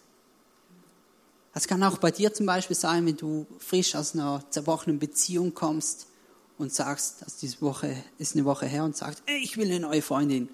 [1.54, 5.54] Das kann auch bei dir zum Beispiel sein, wenn du frisch aus einer zerbrochenen Beziehung
[5.54, 6.06] kommst
[6.58, 10.02] und sagst, dass diese Woche ist eine Woche her und sagst, ich will eine neue
[10.02, 10.48] Freundin.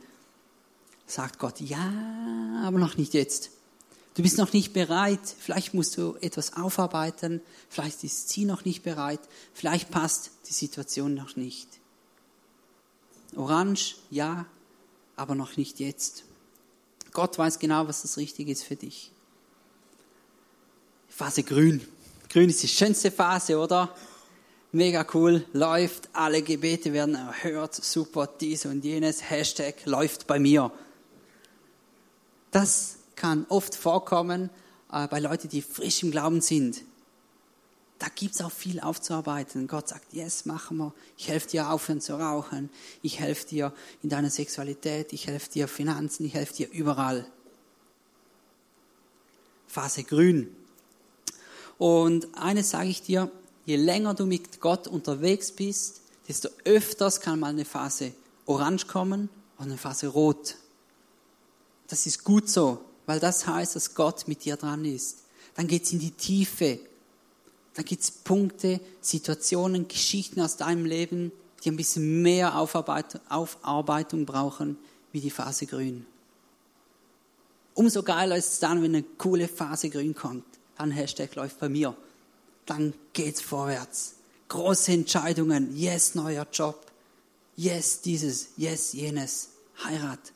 [1.07, 3.51] Sagt Gott, ja, aber noch nicht jetzt.
[4.15, 5.21] Du bist noch nicht bereit.
[5.39, 7.41] Vielleicht musst du etwas aufarbeiten.
[7.69, 9.21] Vielleicht ist sie noch nicht bereit.
[9.53, 11.69] Vielleicht passt die Situation noch nicht.
[13.37, 14.47] Orange, ja,
[15.17, 16.25] aber noch nicht jetzt.
[17.15, 19.11] Gott weiß genau, was das Richtige ist für dich.
[21.09, 21.81] Phase Grün.
[22.29, 23.95] Grün ist die schönste Phase, oder?
[24.73, 30.73] Mega cool, läuft, alle Gebete werden erhört, super, dies und jenes, Hashtag läuft bei mir.
[32.51, 34.51] Das kann oft vorkommen
[34.91, 36.83] äh, bei Leuten, die frisch im Glauben sind.
[37.99, 39.67] Da gibt es auch viel aufzuarbeiten.
[39.69, 40.93] Gott sagt, yes, machen wir.
[41.17, 42.71] Ich helfe dir aufhören zu rauchen.
[43.03, 45.13] Ich helfe dir in deiner Sexualität.
[45.13, 46.27] Ich helfe dir Finanzen.
[46.27, 47.27] Ich helfe dir überall.
[49.69, 50.55] Phase grün.
[51.79, 53.31] Und eines sage ich dir,
[53.65, 58.13] je länger du mit Gott unterwegs bist, desto öfters kann mal eine Phase
[58.47, 59.29] orange kommen
[59.59, 60.57] und eine Phase rot.
[61.89, 65.19] Das ist gut so, weil das heißt, dass Gott mit dir dran ist.
[65.55, 66.81] Dann geht es in die Tiefe.
[67.75, 71.33] Dann gibt es Punkte, Situationen, Geschichten aus deinem Leben,
[71.63, 74.79] die ein bisschen mehr Aufarbeitung, Aufarbeitung brauchen
[75.13, 76.07] wie die Phase grün.
[77.75, 80.45] Umso geiler ist es dann, wenn eine coole Phase grün kommt.
[80.77, 81.97] Dann Hashtag läuft bei mir.
[82.67, 84.17] Dann geht's vorwärts.
[84.49, 85.77] Große Entscheidungen.
[85.77, 86.87] Yes, neuer Job.
[87.57, 88.51] Yes, dieses.
[88.57, 89.51] Yes, jenes.
[89.85, 90.33] Heirat.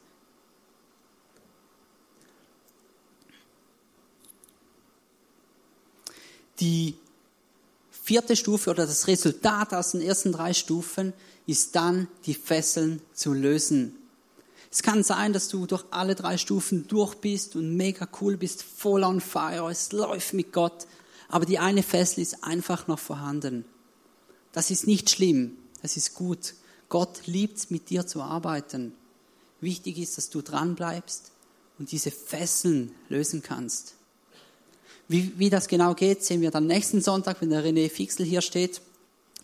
[6.58, 6.96] Die
[8.08, 11.12] vierte Stufe oder das Resultat aus den ersten drei Stufen
[11.46, 13.98] ist dann, die Fesseln zu lösen.
[14.70, 18.62] Es kann sein, dass du durch alle drei Stufen durch bist und mega cool bist,
[18.62, 20.86] voll on fire, es läuft mit Gott,
[21.28, 23.66] aber die eine Fessel ist einfach noch vorhanden.
[24.52, 26.54] Das ist nicht schlimm, das ist gut.
[26.88, 28.94] Gott liebt mit dir zu arbeiten.
[29.60, 31.32] Wichtig ist, dass du dran bleibst
[31.78, 33.97] und diese Fesseln lösen kannst.
[35.08, 38.42] Wie, wie das genau geht, sehen wir dann nächsten Sonntag, wenn der René Fixel hier
[38.42, 38.82] steht,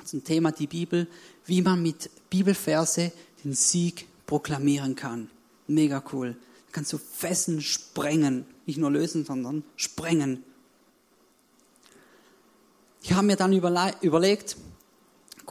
[0.05, 1.07] zum Thema die Bibel,
[1.46, 5.31] wie man mit Bibelverse den Sieg proklamieren kann.
[5.66, 6.33] Mega cool.
[6.66, 8.44] Da kannst du Fesseln sprengen.
[8.66, 10.44] Nicht nur lösen, sondern sprengen.
[13.03, 14.57] Ich habe mir dann überlegt,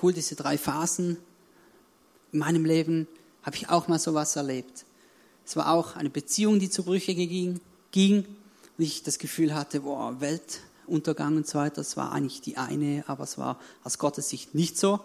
[0.01, 1.17] cool, diese drei Phasen
[2.31, 3.07] in meinem Leben
[3.41, 4.85] habe ich auch mal sowas erlebt.
[5.45, 7.59] Es war auch eine Beziehung, die zu Brüche ging,
[7.91, 8.25] ging
[8.77, 13.03] und ich das Gefühl hatte, boah, Weltuntergang und so weiter, das war eigentlich die eine,
[13.07, 14.99] aber es war aus Gottes Sicht nicht so,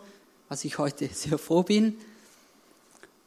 [0.49, 1.97] was ich heute sehr froh bin.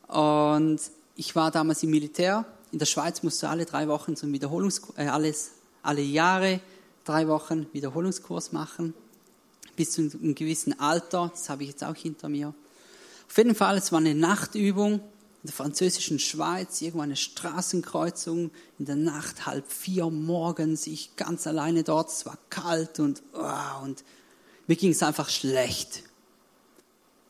[0.07, 0.79] Und
[1.15, 2.45] ich war damals im Militär.
[2.71, 5.51] In der Schweiz musst du alle drei Wochen zum Wiederholungskurs, äh, alles,
[5.83, 6.59] alle Jahre
[7.05, 8.93] drei Wochen Wiederholungskurs machen.
[9.75, 11.31] Bis zu einem gewissen Alter.
[11.33, 12.53] Das habe ich jetzt auch hinter mir.
[13.27, 14.99] Auf jeden Fall, es war eine Nachtübung
[15.43, 21.47] in der französischen Schweiz, irgendwo eine Straßenkreuzung, in der Nacht halb vier morgens, ich ganz
[21.47, 24.03] alleine dort, es war kalt und, oh, und
[24.67, 26.03] mir ging es einfach schlecht.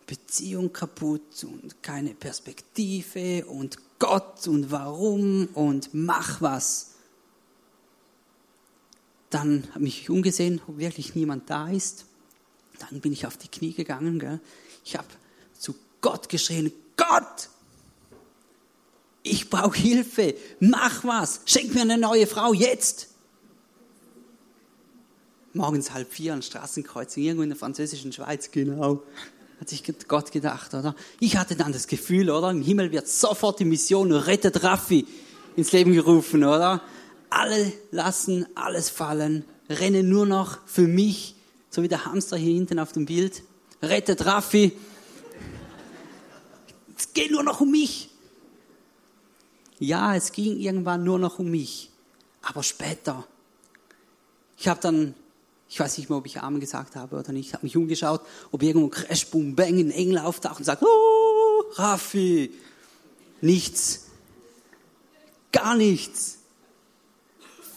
[0.08, 6.96] Beziehung kaputt und keine Perspektive und Gott und warum und mach was.
[9.30, 12.06] Dann habe ich mich umgesehen, ob wirklich niemand da ist.
[12.80, 14.20] Dann bin ich auf die Knie gegangen.
[14.20, 14.42] Gell?
[14.84, 15.08] Ich habe
[15.58, 17.50] zu Gott geschrien, Gott,
[19.24, 23.10] ich brauche Hilfe, mach was, schenk mir eine neue Frau jetzt.
[25.54, 29.04] Morgens halb vier an Straßenkreuzung, irgendwo in der französischen Schweiz, genau
[29.62, 30.96] hat sich Gott gedacht, oder?
[31.20, 32.50] Ich hatte dann das Gefühl, oder?
[32.50, 35.06] Im Himmel wird sofort die Mission Rettet Raffi
[35.56, 36.82] ins Leben gerufen, oder?
[37.30, 41.36] Alle lassen alles fallen, rennen nur noch für mich,
[41.70, 43.44] so wie der Hamster hier hinten auf dem Bild.
[43.84, 44.72] Rettet Raffi.
[46.98, 48.10] Es geht nur noch um mich.
[49.82, 51.92] Ja, es ging irgendwann nur noch um mich.
[52.42, 53.28] Aber später.
[54.58, 55.16] Ich habe dann
[55.72, 57.48] ich weiß nicht mehr, ob ich Amen gesagt habe oder nicht.
[57.48, 58.20] Ich habe mich umgeschaut,
[58.52, 62.52] ob irgendwo Crash, Boom, Bang, ein Engel auftaucht und sagt, oh, Raffi.
[63.40, 64.08] Nichts.
[65.54, 66.40] Gar nichts.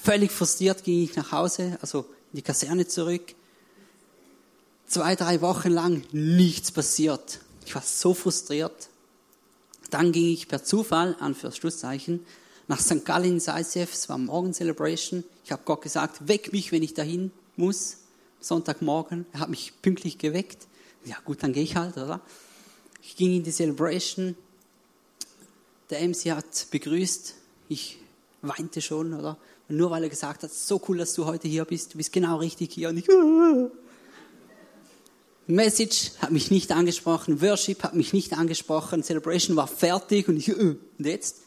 [0.03, 2.01] Völlig frustriert ging ich nach Hause, also
[2.33, 3.33] in die Kaserne zurück.
[4.89, 7.39] Zwei, drei Wochen lang nichts passiert.
[7.65, 8.89] Ich war so frustriert.
[9.95, 12.27] Dann ging ich per Zufall, an für Schlusszeichen,
[12.67, 13.05] nach St.
[13.05, 13.93] Gallen ins ICF.
[13.93, 15.23] Es war Morgen Celebration.
[15.45, 17.99] Ich habe Gott gesagt, weck mich, wenn ich dahin muss,
[18.41, 19.25] Sonntagmorgen.
[19.33, 20.67] Er hat mich pünktlich geweckt.
[21.05, 22.21] Ja gut, dann gehe ich halt, oder?
[23.05, 24.35] Ich ging in die Celebration.
[25.91, 27.37] Der MC hat begrüßt.
[27.69, 27.99] Ich
[28.43, 29.39] weinte schon, oder?
[29.69, 31.95] Nur weil er gesagt hat, so cool, dass du heute hier bist.
[31.95, 32.89] Du bist genau richtig hier.
[32.89, 33.07] Und ich,
[35.47, 40.55] Message hat mich nicht angesprochen, Worship hat mich nicht angesprochen, Celebration war fertig und ich,
[40.57, 41.43] und jetzt?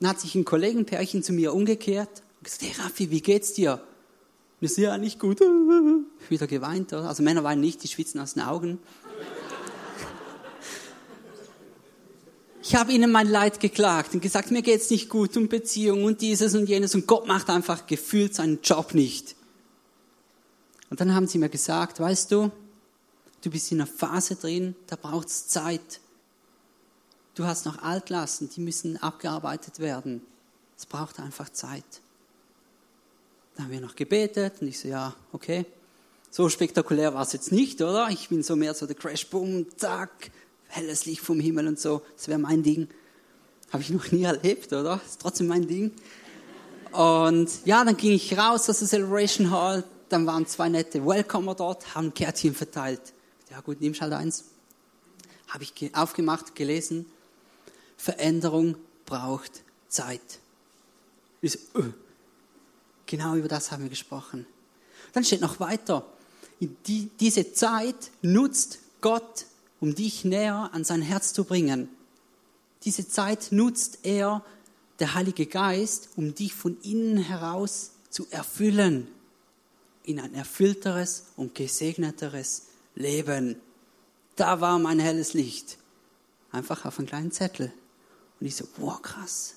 [0.00, 3.80] Dann hat sich ein Kollegenpärchen zu mir umgekehrt und gesagt, hey Raffi, wie geht's dir?
[4.60, 5.40] Und ich ja nicht gut.
[6.28, 7.08] Wieder geweint, oder?
[7.08, 8.78] Also Männer weinen nicht, die schwitzen aus den Augen.
[12.64, 16.20] Ich habe ihnen mein Leid geklagt und gesagt, mir geht's nicht gut um Beziehung und
[16.20, 19.34] dieses und jenes und Gott macht einfach gefühlt seinen Job nicht.
[20.88, 22.52] Und dann haben sie mir gesagt, weißt du,
[23.42, 26.00] du bist in einer Phase drin, da braucht's Zeit.
[27.34, 30.22] Du hast noch Altlasten, die müssen abgearbeitet werden.
[30.76, 31.84] Es braucht einfach Zeit.
[33.54, 35.66] Dann haben wir noch gebetet und ich so, ja, okay.
[36.30, 38.08] So spektakulär war es jetzt nicht, oder?
[38.10, 40.30] Ich bin so mehr so der Crash, boom, zack,
[40.68, 42.02] helles Licht vom Himmel und so.
[42.16, 42.88] Das wäre mein Ding.
[43.70, 45.00] Habe ich noch nie erlebt, oder?
[45.04, 45.92] Ist trotzdem mein Ding.
[46.92, 49.84] Und ja, dann ging ich raus aus der Celebration Hall.
[50.08, 53.00] Dann waren zwei nette Welcomer dort, haben Kärtchen verteilt.
[53.52, 54.44] Ja gut, nimm halt eins.
[55.48, 57.04] Habe ich aufgemacht, gelesen.
[57.98, 60.40] Veränderung braucht Zeit.
[61.42, 61.92] So, uh,
[63.04, 64.46] genau über das haben wir gesprochen.
[65.12, 66.06] Dann steht noch weiter.
[66.60, 69.44] Die, diese Zeit nutzt Gott,
[69.80, 71.90] um dich näher an sein Herz zu bringen.
[72.84, 74.42] Diese Zeit nutzt er,
[74.98, 79.08] der Heilige Geist, um dich von innen heraus zu erfüllen
[80.04, 83.60] in ein erfüllteres und gesegneteres Leben.
[84.36, 85.78] Da war mein helles Licht.
[86.50, 87.72] Einfach auf einen kleinen Zettel.
[88.40, 89.54] Und ich so, wow, krass.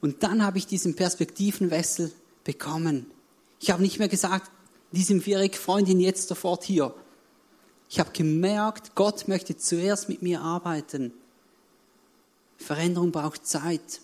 [0.00, 2.12] Und dann habe ich diesen Perspektivenwechsel
[2.44, 3.10] bekommen.
[3.60, 4.50] Ich habe nicht mehr gesagt,
[4.92, 6.94] diesem Viereck Freundin jetzt sofort hier.
[7.88, 11.12] Ich habe gemerkt, Gott möchte zuerst mit mir arbeiten.
[12.58, 14.00] Veränderung braucht Zeit.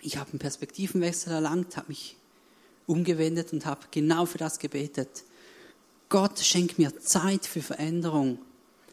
[0.00, 2.16] Ich habe einen Perspektivenwechsel erlangt, habe mich
[2.86, 5.24] umgewendet und habe genau für das gebetet.
[6.08, 8.38] Gott schenkt mir Zeit für Veränderung.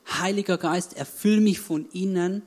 [0.07, 2.43] Heiliger Geist, erfüll mich von innen,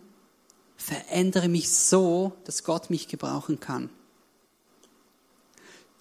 [0.77, 3.91] verändere mich so, dass Gott mich gebrauchen kann.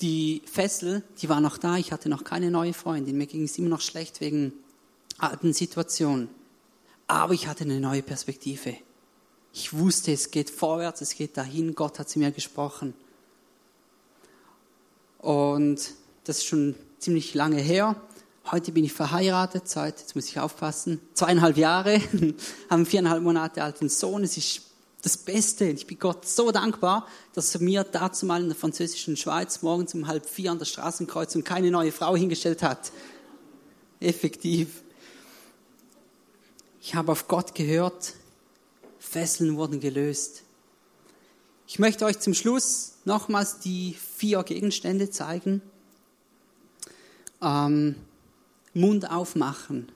[0.02, 3.58] Die Fessel, die war noch da, ich hatte noch keine neue Freundin, mir ging es
[3.58, 4.54] immer noch schlecht wegen
[5.18, 6.30] alten Situationen.
[7.08, 8.76] Aber ich hatte eine neue Perspektive.
[9.54, 12.94] Ich wusste, es geht vorwärts, es geht dahin, Gott hat zu mir gesprochen.
[15.18, 15.94] Und
[16.26, 17.96] das ist schon ziemlich lange her.
[18.50, 22.00] Heute bin ich verheiratet, seit, jetzt muss ich aufpassen, zweieinhalb Jahre,
[22.70, 24.24] haben viereinhalb Monate alten Sohn.
[24.24, 24.62] Es ist
[25.02, 25.66] das Beste.
[25.66, 29.94] Ich bin Gott so dankbar, dass er mir dazu mal in der französischen Schweiz morgens
[29.94, 32.94] um halb vier an der Straßenkreuzung keine neue Frau hingestellt hat.
[34.00, 34.82] Effektiv.
[36.80, 38.14] Ich habe auf Gott gehört.
[38.98, 40.44] Fesseln wurden gelöst.
[41.68, 45.62] Ich möchte euch zum Schluss nochmals die vier Gegenstände zeigen.
[47.42, 47.96] Ähm,
[48.80, 49.92] Mund aufmachen.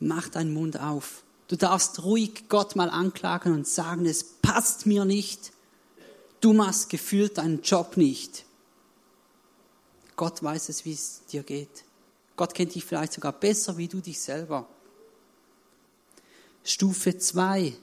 [0.00, 1.24] Mach deinen Mund auf.
[1.48, 5.52] Du darfst ruhig Gott mal anklagen und sagen, es passt mir nicht.
[6.40, 8.44] Du machst gefühlt deinen Job nicht.
[10.16, 11.84] Gott weiß es, wie es dir geht.
[12.36, 14.68] Gott kennt dich vielleicht sogar besser wie du dich selber.
[16.64, 17.74] Stufe 2,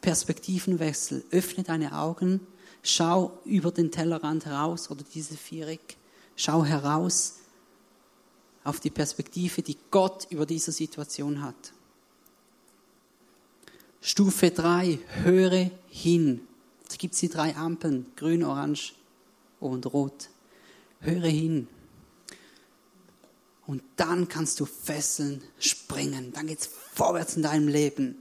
[0.00, 1.24] Perspektivenwechsel.
[1.30, 2.46] Öffne deine Augen,
[2.82, 5.96] schau über den Tellerrand heraus oder diese Viereck.
[6.36, 7.36] Schau heraus
[8.64, 11.72] auf die Perspektive, die Gott über diese Situation hat.
[14.00, 16.46] Stufe 3, höre hin.
[16.88, 18.94] Da gibt es die drei Ampeln, grün, orange
[19.60, 20.28] und rot.
[21.00, 21.68] Höre hin.
[23.66, 26.32] Und dann kannst du Fesseln springen.
[26.32, 28.16] Dann geht es vorwärts in deinem Leben.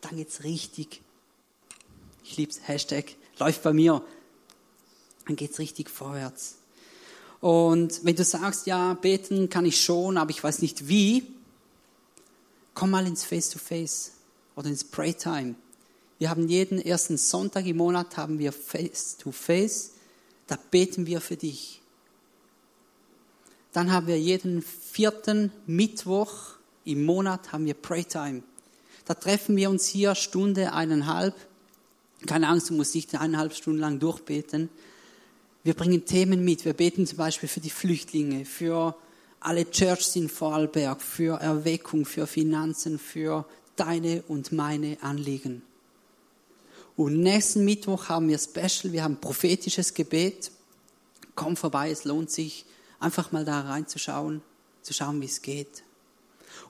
[0.00, 1.00] Dann geht es richtig.
[2.24, 4.04] Ich liebe es, Hashtag, läuft bei mir.
[5.26, 6.59] Dann geht es richtig vorwärts.
[7.40, 11.26] Und wenn du sagst, ja, beten kann ich schon, aber ich weiß nicht wie,
[12.74, 14.10] komm mal ins Face-to-Face -face
[14.56, 15.54] oder ins Pray-Time.
[16.18, 19.90] Wir haben jeden ersten Sonntag im Monat haben wir Face-to-Face.
[19.90, 19.90] -face.
[20.46, 21.80] Da beten wir für dich.
[23.72, 28.42] Dann haben wir jeden vierten Mittwoch im Monat haben wir Pray-Time.
[29.04, 31.34] Da treffen wir uns hier Stunde, eineinhalb.
[32.26, 34.68] Keine Angst, du musst nicht eineinhalb Stunden lang durchbeten.
[35.62, 36.64] Wir bringen Themen mit.
[36.64, 38.96] Wir beten zum Beispiel für die Flüchtlinge, für
[39.40, 43.46] alle Churches in Vorarlberg, für Erweckung, für Finanzen, für
[43.76, 45.62] deine und meine Anliegen.
[46.96, 50.50] Und nächsten Mittwoch haben wir Special, wir haben prophetisches Gebet.
[51.34, 52.64] Komm vorbei, es lohnt sich,
[52.98, 54.42] einfach mal da reinzuschauen,
[54.82, 55.82] zu schauen, wie es geht.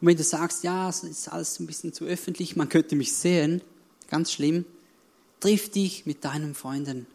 [0.01, 3.13] Und wenn du sagst, ja, es ist alles ein bisschen zu öffentlich, man könnte mich
[3.13, 3.63] sehen,
[4.09, 4.65] ganz schlimm,
[5.39, 7.07] triff dich mit deinen Freunden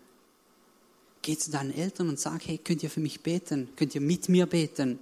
[1.26, 3.70] Geh zu deinen Eltern und sag, hey, könnt ihr für mich beten?
[3.76, 5.00] Könnt ihr mit mir beten?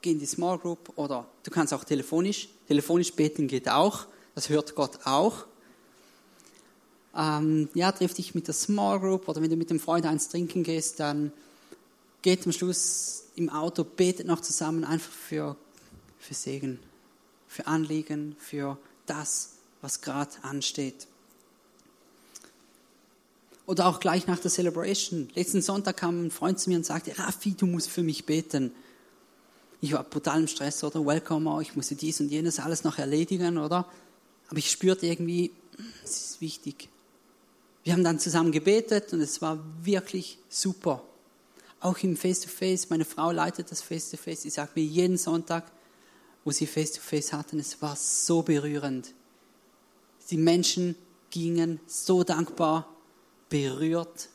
[0.00, 2.48] Geh in die Small Group oder du kannst auch telefonisch.
[2.68, 4.06] Telefonisch beten geht auch.
[4.34, 5.44] Das hört Gott auch.
[7.14, 10.30] Ähm, ja, triff dich mit der Small Group oder wenn du mit dem Freund eins
[10.30, 11.32] trinken gehst, dann
[12.22, 15.54] geht am Schluss im Auto, betet noch zusammen einfach für,
[16.18, 16.78] für Segen,
[17.46, 21.06] für Anliegen, für das, was gerade ansteht.
[23.68, 25.28] Oder auch gleich nach der Celebration.
[25.34, 28.72] Letzten Sonntag kam ein Freund zu mir und sagte, Raffi, du musst für mich beten.
[29.82, 31.04] Ich war brutal im Stress, oder?
[31.04, 33.86] Welcome, ich musste dies und jenes alles noch erledigen, oder?
[34.48, 35.52] Aber ich spürte irgendwie,
[36.02, 36.88] es ist wichtig.
[37.84, 41.04] Wir haben dann zusammen gebetet und es war wirklich super.
[41.80, 45.70] Auch im Face-to-Face, meine Frau leitet das Face-to-Face, sie sagt mir jeden Sonntag,
[46.42, 49.12] wo sie Face-to-Face hatten, es war so berührend.
[50.30, 50.94] Die Menschen
[51.28, 52.94] gingen so dankbar,
[53.48, 54.28] berührt,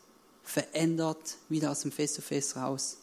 [0.44, 2.98] verändert wieder aus dem Face-to-Face raus.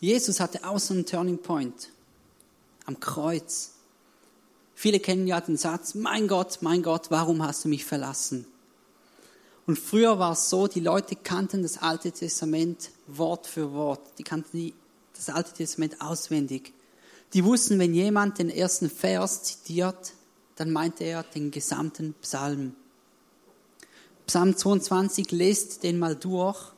[0.00, 1.90] Jesus hatte auch so einen Turning Point
[2.84, 3.72] am Kreuz.
[4.74, 8.46] Viele kennen ja den Satz, mein Gott, mein Gott, warum hast du mich verlassen?
[9.66, 14.00] Und früher war es so, die Leute kannten das Alte Testament Wort für Wort.
[14.18, 14.74] Die kannten
[15.16, 16.74] das Alte Testament auswendig.
[17.32, 20.12] Die wussten, wenn jemand den ersten Vers zitiert,
[20.56, 22.74] dann meinte er den gesamten Psalm.
[24.26, 26.72] Psalm 22, lest den mal durch.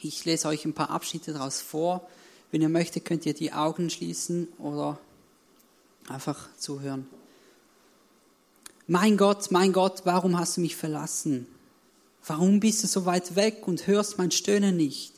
[0.00, 2.08] Ich lese euch ein paar Abschnitte daraus vor.
[2.50, 4.98] Wenn ihr möchtet, könnt ihr die Augen schließen oder
[6.08, 7.06] einfach zuhören.
[8.86, 11.46] Mein Gott, mein Gott, warum hast du mich verlassen?
[12.26, 15.12] Warum bist du so weit weg und hörst mein Stöhnen nicht?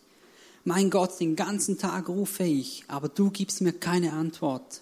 [0.64, 4.80] Mein Gott, den ganzen Tag rufe ich, aber du gibst mir keine Antwort.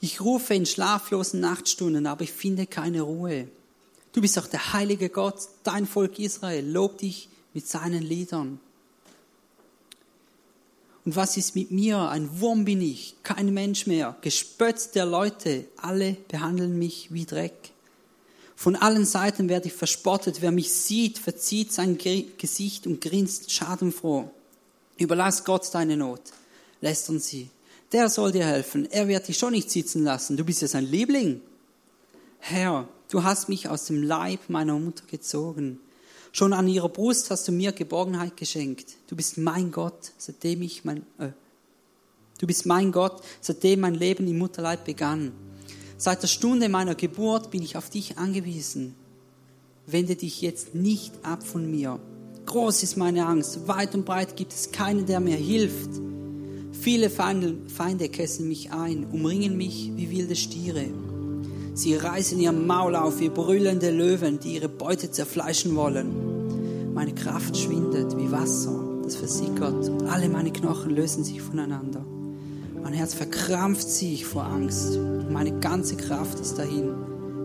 [0.00, 3.48] Ich rufe in schlaflosen Nachtstunden, aber ich finde keine Ruhe.
[4.12, 8.60] Du bist doch der heilige Gott, dein Volk Israel, lob dich mit seinen Liedern.
[11.04, 11.98] Und was ist mit mir?
[12.08, 17.72] Ein Wurm bin ich, kein Mensch mehr, gespött der Leute, alle behandeln mich wie Dreck.
[18.56, 20.40] Von allen Seiten werde ich verspottet.
[20.40, 24.30] Wer mich sieht, verzieht sein Gesicht und grinst schadenfroh.
[24.96, 26.22] Überlass Gott deine Not,
[26.80, 27.50] lästern sie.
[27.94, 28.90] Der soll dir helfen.
[28.90, 30.36] Er wird dich schon nicht sitzen lassen.
[30.36, 31.40] Du bist ja sein Liebling.
[32.40, 35.78] Herr, du hast mich aus dem Leib meiner Mutter gezogen.
[36.32, 38.96] Schon an ihrer Brust hast du mir Geborgenheit geschenkt.
[39.06, 41.28] Du bist mein Gott, seitdem ich mein, äh,
[42.40, 45.30] du bist mein Gott, seitdem mein Leben im Mutterleib begann.
[45.96, 48.96] Seit der Stunde meiner Geburt bin ich auf dich angewiesen.
[49.86, 52.00] Wende dich jetzt nicht ab von mir.
[52.46, 55.90] Groß ist meine Angst, weit und breit gibt es keinen, der mir hilft.
[56.84, 60.84] Viele Feinde, kessen mich ein, umringen mich wie wilde Stiere.
[61.72, 66.92] Sie reißen ihr Maul auf wie brüllende Löwen, die ihre Beute zerfleischen wollen.
[66.92, 69.90] Meine Kraft schwindet wie Wasser, das versickert.
[70.10, 72.04] Alle meine Knochen lösen sich voneinander.
[72.82, 74.98] Mein Herz verkrampft sich vor Angst.
[75.32, 76.90] Meine ganze Kraft ist dahin.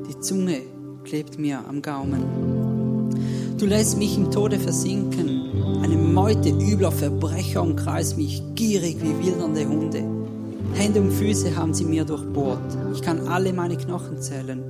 [0.09, 0.63] Die Zunge
[1.05, 3.15] klebt mir am Gaumen.
[3.57, 5.79] Du lässt mich im Tode versinken.
[5.81, 10.03] Eine Meute übler Verbrecher umkreist mich, gierig wie wildernde Hunde.
[10.73, 12.77] Hände und Füße haben sie mir durchbohrt.
[12.93, 14.61] Ich kann alle meine Knochen zählen.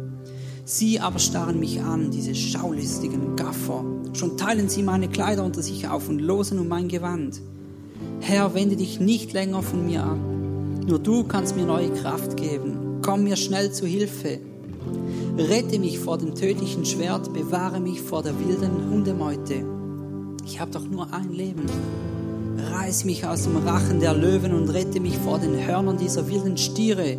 [0.63, 3.83] Sie aber starren mich an, diese schaulistigen Gaffer.
[4.13, 7.41] Schon teilen sie meine Kleider unter sich auf und losen um mein Gewand.
[8.19, 10.19] Herr, wende dich nicht länger von mir ab.
[10.87, 12.99] Nur du kannst mir neue Kraft geben.
[13.01, 14.37] Komm mir schnell zu Hilfe.
[15.35, 19.78] Rette mich vor dem tödlichen Schwert, bewahre mich vor der wilden Hundemeute.
[20.51, 21.67] Ich habe doch nur ein Leben.
[22.71, 26.57] Reiß mich aus dem Rachen der Löwen und rette mich vor den Hörnern dieser wilden
[26.57, 27.17] Stiere.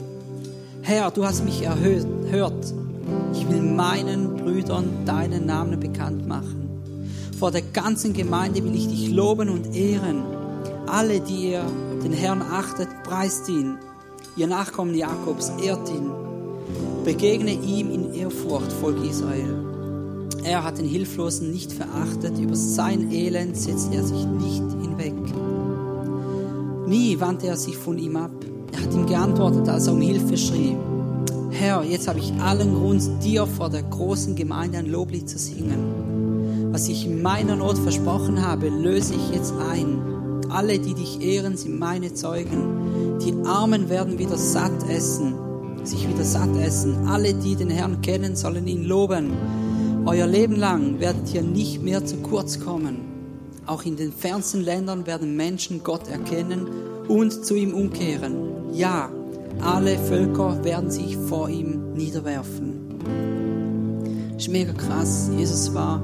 [0.83, 2.75] Herr, du hast mich erhört.
[3.33, 6.83] Ich will meinen Brüdern deinen Namen bekannt machen.
[7.39, 10.25] Vor der ganzen Gemeinde will ich dich loben und ehren.
[10.89, 11.63] Alle, die ihr
[12.03, 13.77] den Herrn achtet, preist ihn.
[14.37, 16.11] Ihr Nachkommen Jakobs, ehrt ihn.
[17.05, 19.70] Begegne ihm in Ehrfurcht, Volk Israel.
[20.43, 25.15] Er hat den Hilflosen nicht verachtet, über sein Elend setzt er sich nicht hinweg.
[26.87, 28.31] Nie wandte er sich von ihm ab.
[28.73, 30.77] Er hat ihm geantwortet, als er um Hilfe schrie.
[31.51, 36.71] Herr, jetzt habe ich allen Grund, dir vor der großen Gemeinde ein Loblied zu singen.
[36.73, 39.99] Was ich in meiner Not versprochen habe, löse ich jetzt ein.
[40.49, 43.19] Alle, die dich ehren, sind meine Zeugen.
[43.21, 45.35] Die Armen werden wieder satt essen,
[45.85, 47.07] sich wieder satt essen.
[47.09, 49.33] Alle, die den Herrn kennen, sollen ihn loben.
[50.07, 52.97] Euer Leben lang werdet ihr nicht mehr zu kurz kommen.
[53.67, 56.67] Auch in den fernsten Ländern werden Menschen Gott erkennen
[57.09, 58.73] und zu ihm umkehren.
[58.73, 59.11] Ja,
[59.61, 62.99] alle Völker werden sich vor ihm niederwerfen.
[64.35, 65.31] Das ist mega krass.
[65.37, 66.03] Jesus war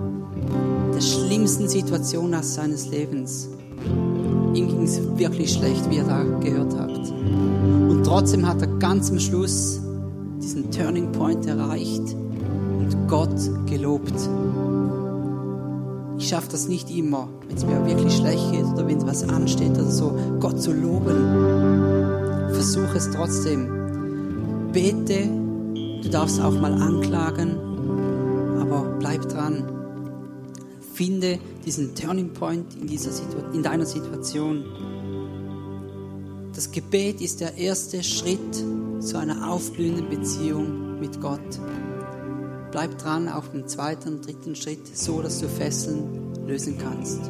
[0.94, 3.48] der schlimmsten Situation seines Lebens
[4.56, 7.10] ihm ging es wirklich schlecht, wie ihr da gehört habt.
[7.10, 9.80] Und trotzdem hat er ganz am Schluss
[10.40, 12.16] diesen Turning Point erreicht
[12.92, 14.14] und Gott gelobt.
[16.18, 19.72] Ich schaffe das nicht immer, wenn es mir wirklich schlecht geht oder wenn was ansteht
[19.72, 22.52] oder so, Gott zu loben.
[22.52, 24.70] Versuche es trotzdem.
[24.72, 25.28] Bete,
[26.02, 27.56] du darfst auch mal anklagen,
[28.60, 29.64] aber bleib dran.
[30.94, 33.10] Finde diesen Turning Point in, dieser
[33.52, 34.64] in deiner Situation.
[36.54, 38.64] Das Gebet ist der erste Schritt
[39.00, 41.60] zu einer aufblühenden Beziehung mit Gott.
[42.76, 47.22] Bleib dran auf dem zweiten dritten Schritt, so dass du Fesseln lösen kannst.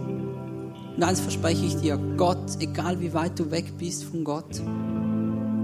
[0.97, 4.61] Und eins verspreche ich dir, Gott, egal wie weit du weg bist von Gott,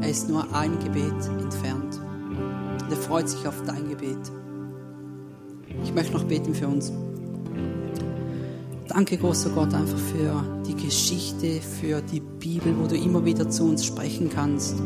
[0.00, 2.00] er ist nur ein Gebet entfernt.
[2.80, 4.20] Und er freut sich auf dein Gebet.
[5.82, 6.92] Ich möchte noch beten für uns.
[8.86, 13.64] Danke, großer Gott, einfach für die Geschichte, für die Bibel, wo du immer wieder zu
[13.64, 14.76] uns sprechen kannst.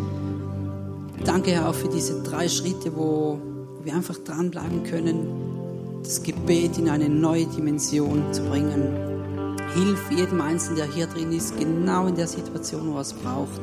[1.26, 3.55] Danke, Herr, auch für diese drei Schritte, wo
[3.86, 9.56] wir einfach dranbleiben können, das Gebet in eine neue Dimension zu bringen.
[9.74, 13.60] Hilf jedem Einzelnen, der hier drin ist, genau in der Situation, wo er es braucht.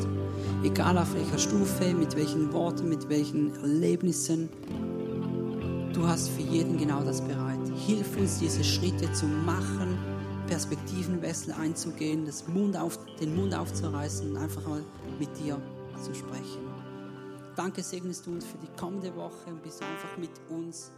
[0.63, 4.49] Egal auf welcher Stufe, mit welchen Worten, mit welchen Erlebnissen.
[5.93, 7.59] Du hast für jeden genau das bereit.
[7.85, 9.97] Hilf uns, diese Schritte zu machen
[10.47, 14.83] Perspektivenwechsel einzugehen, das Mund auf, den Mund aufzureißen und einfach mal
[15.19, 15.59] mit dir
[16.03, 16.72] zu sprechen.
[17.55, 20.91] Danke segnest du uns für die kommende Woche und bist einfach mit uns.